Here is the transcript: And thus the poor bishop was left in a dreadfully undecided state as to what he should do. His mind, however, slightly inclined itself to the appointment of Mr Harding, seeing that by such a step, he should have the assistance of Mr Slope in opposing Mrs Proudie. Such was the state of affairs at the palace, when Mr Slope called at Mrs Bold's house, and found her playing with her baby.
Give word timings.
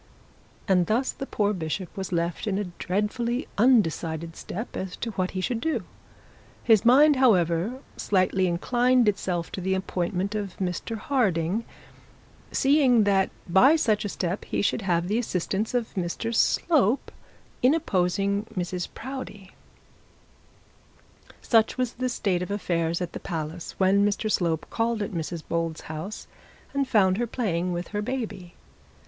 And 0.67 0.87
thus 0.87 1.11
the 1.11 1.27
poor 1.27 1.53
bishop 1.53 1.95
was 1.95 2.11
left 2.11 2.47
in 2.47 2.57
a 2.57 2.63
dreadfully 2.79 3.47
undecided 3.59 4.35
state 4.35 4.75
as 4.75 4.95
to 4.95 5.11
what 5.11 5.31
he 5.37 5.41
should 5.41 5.61
do. 5.61 5.83
His 6.63 6.83
mind, 6.83 7.17
however, 7.17 7.81
slightly 7.97 8.47
inclined 8.47 9.07
itself 9.07 9.51
to 9.51 9.61
the 9.61 9.75
appointment 9.75 10.33
of 10.33 10.57
Mr 10.57 10.97
Harding, 10.97 11.65
seeing 12.51 13.03
that 13.03 13.29
by 13.47 13.75
such 13.75 14.03
a 14.03 14.09
step, 14.09 14.43
he 14.45 14.63
should 14.63 14.81
have 14.81 15.07
the 15.07 15.19
assistance 15.19 15.75
of 15.75 15.93
Mr 15.93 16.33
Slope 16.33 17.11
in 17.61 17.75
opposing 17.75 18.45
Mrs 18.57 18.87
Proudie. 18.95 19.51
Such 21.43 21.77
was 21.77 21.93
the 21.93 22.09
state 22.09 22.41
of 22.41 22.49
affairs 22.49 23.01
at 23.03 23.13
the 23.13 23.19
palace, 23.19 23.75
when 23.77 24.03
Mr 24.03 24.31
Slope 24.31 24.65
called 24.71 25.03
at 25.03 25.11
Mrs 25.11 25.43
Bold's 25.47 25.81
house, 25.81 26.25
and 26.73 26.87
found 26.87 27.19
her 27.19 27.27
playing 27.27 27.71
with 27.71 27.89
her 27.89 28.01
baby. 28.01 28.55